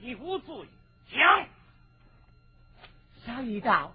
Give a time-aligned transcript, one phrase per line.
[0.00, 0.66] 你无罪，
[1.10, 1.46] 讲。
[3.24, 3.92] 下一道，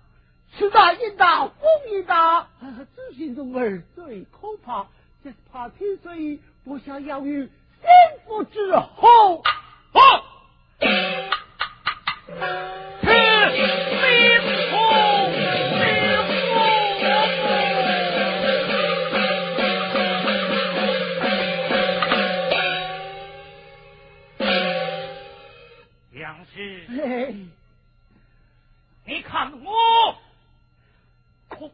[0.54, 2.48] 此大一道，风一大，
[2.96, 4.88] 知心中儿最可怕，
[5.24, 7.50] 这是怕天水不想要与
[7.82, 7.90] 先
[8.26, 9.44] 父之后。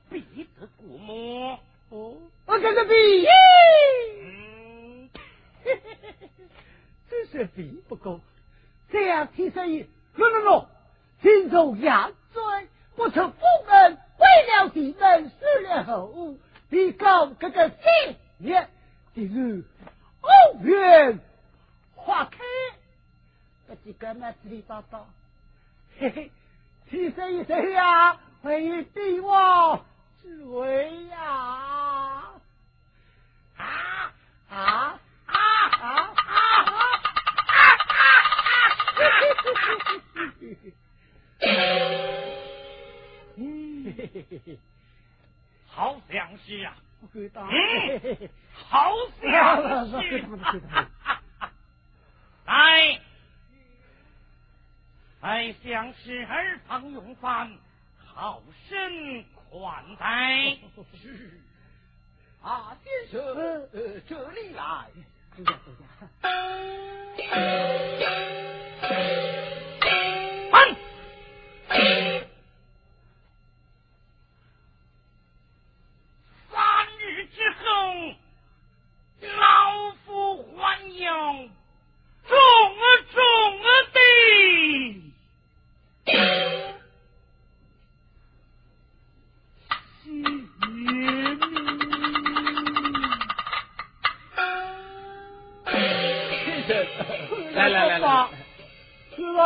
[0.09, 1.59] 比不过么？
[1.89, 2.15] 哦，
[2.45, 2.93] 我看哥比。
[5.63, 5.79] 嘿
[7.09, 8.19] 嘿，是比不过。
[8.91, 9.83] 这样天生一，
[10.16, 10.69] 咯咯咯，
[11.21, 12.43] 心中压罪，
[12.95, 16.35] 不成福门，为了弟们十了后，
[16.69, 18.67] 提高哥个信业，
[19.16, 19.63] 这是
[20.21, 20.30] 奥
[20.61, 21.19] 运
[21.95, 22.38] 花开，
[23.67, 25.05] 这几个嘛里呱呱，
[25.97, 26.31] 嘿嘿，
[26.89, 28.19] 提生一谁呀？
[28.44, 29.86] 非帝王
[30.22, 31.17] 之威呀！
[33.55, 33.63] 啊
[34.50, 35.39] 啊啊啊
[35.80, 36.27] 啊啊
[37.47, 38.27] 啊啊！
[43.38, 44.59] 嘿嘿嘿嘿嘿嘿嘿！
[45.66, 46.75] 好详细呀！
[47.13, 48.91] 嗯，好
[49.22, 50.19] 详细、
[50.69, 50.83] 啊！
[52.45, 53.00] 来，
[55.22, 57.57] 来，相识儿彭永范。
[58.14, 60.58] 好生款待
[62.42, 63.22] 啊先生
[63.72, 64.89] 呃这里来。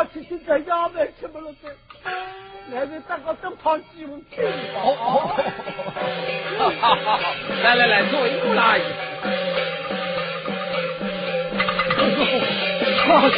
[0.05, 1.75] 吃现在要买吃不了的，
[2.71, 4.15] 来人打个灯泡鸡毛，
[7.63, 8.79] 来来来，坐一坐来。
[11.97, 12.25] 坐，
[13.05, 13.31] 哈哈哈！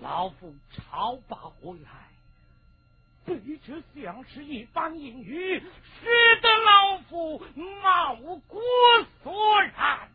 [0.00, 1.90] 老夫朝把回来。
[3.66, 7.44] 这像是一般隐喻，使得老夫
[7.82, 8.14] 毛
[8.46, 8.62] 骨
[9.24, 10.08] 悚然。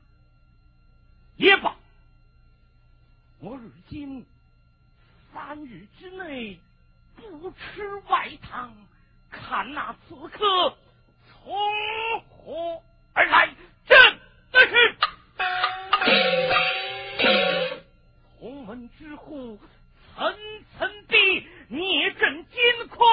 [1.35, 1.75] 也罢，
[3.39, 4.25] 我如今
[5.34, 6.57] 三日之内
[7.17, 8.73] 不吃外汤，
[9.29, 10.78] 看那刺客
[11.28, 11.53] 从
[12.29, 12.81] 何
[13.12, 13.53] 而来。
[13.85, 13.97] 真
[14.53, 14.95] 的是
[18.39, 19.59] 同门之户，
[20.16, 20.33] 层
[20.78, 20.91] 层。
[21.07, 23.03] 弟，你真金库。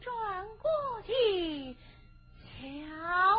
[0.00, 0.70] 转过
[1.06, 1.76] 去
[2.42, 3.37] 瞧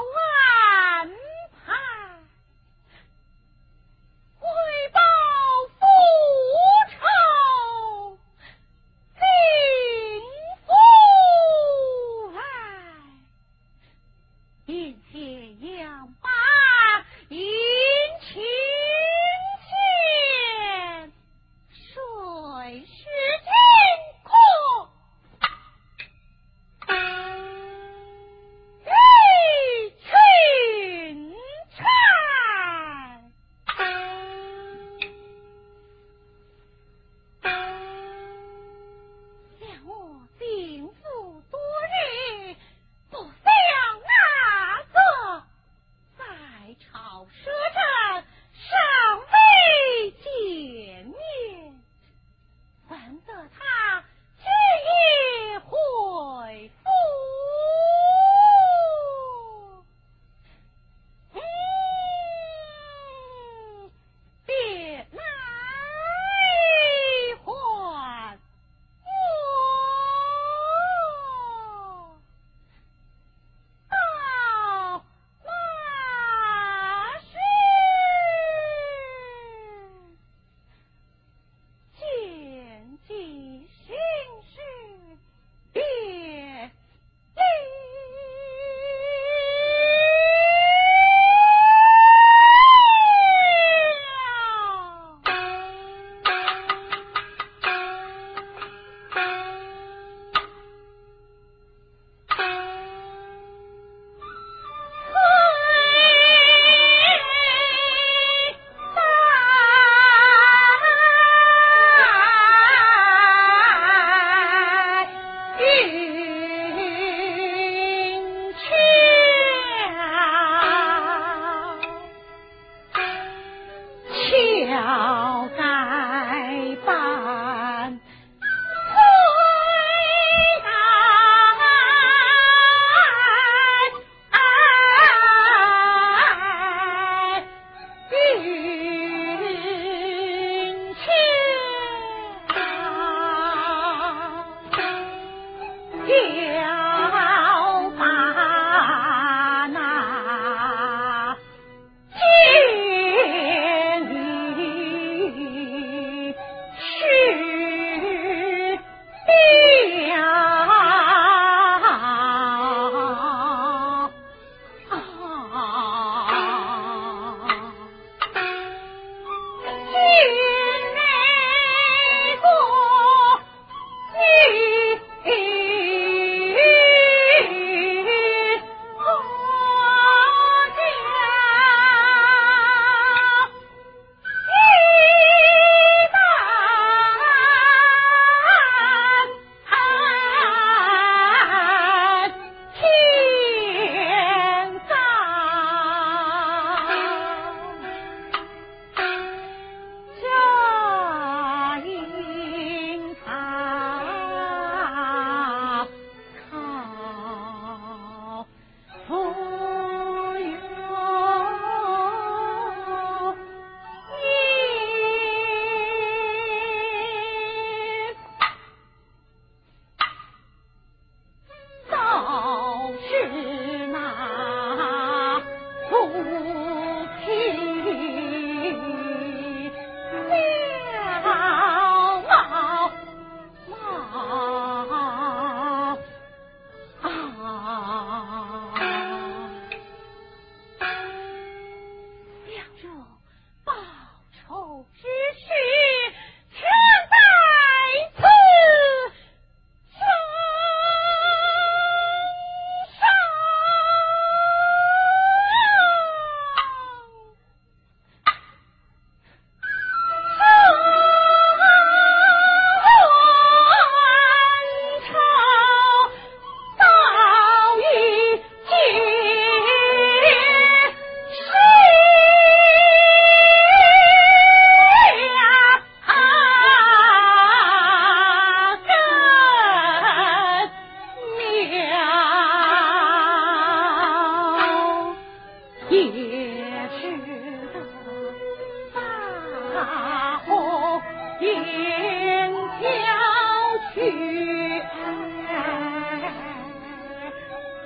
[175.23, 175.58] Hey.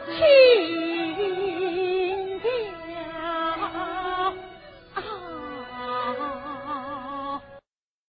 [0.07, 0.82] 去。